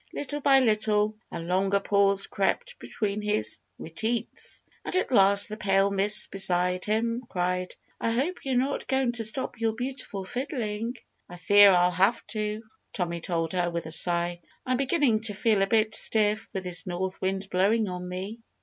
Little 0.13 0.41
by 0.41 0.59
little 0.61 1.15
a 1.31 1.39
longer 1.39 1.79
pause 1.79 2.25
crept 2.25 2.79
between 2.79 3.21
his 3.21 3.61
re 3.77 3.91
teats. 3.91 4.63
And 4.83 4.95
at 4.95 5.11
last 5.11 5.47
the 5.47 5.57
pale 5.57 5.91
miss 5.91 6.25
beside 6.25 6.85
him 6.85 7.23
cried, 7.29 7.75
"I 7.99 8.09
hope 8.09 8.43
you're 8.43 8.55
not 8.57 8.87
going 8.87 9.11
to 9.11 9.23
stop 9.23 9.59
your 9.61 9.73
beautiful 9.73 10.25
fiddling!" 10.25 10.95
"I 11.29 11.37
fear 11.37 11.69
I'll 11.69 11.91
have 11.91 12.25
to," 12.31 12.63
Tommy 12.93 13.21
told 13.21 13.53
her 13.53 13.69
with 13.69 13.85
a 13.85 13.91
sigh. 13.91 14.41
"I'm 14.65 14.77
beginning 14.77 15.21
to 15.25 15.35
feel 15.35 15.61
a 15.61 15.67
bit 15.67 15.93
stiff, 15.93 16.47
with 16.51 16.63
this 16.63 16.87
north 16.87 17.21
wind 17.21 17.47
blowing 17.51 17.87
on 17.87 18.09
me." 18.09 18.39